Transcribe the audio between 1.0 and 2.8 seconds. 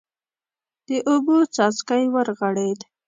اوبو څاڅکی ورغړېد.